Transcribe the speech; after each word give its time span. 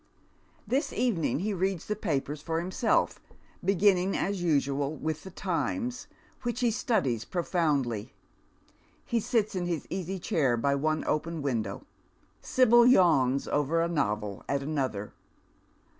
This 0.65 0.91
evening 0.91 1.41
he 1.41 1.53
reads 1.53 1.85
the 1.85 1.95
papers 1.95 2.41
for 2.41 2.59
himself, 2.59 3.21
beginning, 3.63 4.17
as 4.17 4.41
usual, 4.41 4.95
with 4.95 5.21
the 5.23 5.29
Times, 5.29 6.07
which 6.41 6.61
he 6.61 6.71
studies 6.71 7.23
profoundly. 7.23 8.11
He 9.05 9.19
sits 9.19 9.53
in 9.53 9.67
bis 9.67 9.85
easy 9.91 10.17
chair 10.17 10.57
by 10.57 10.73
one 10.73 11.05
open 11.05 11.43
window. 11.43 11.83
Sibyl 12.41 12.87
yawns 12.87 13.47
over 13.47 13.79
a 13.79 13.87
novel 13.87 14.43
at 14.49 14.63
another. 14.63 15.13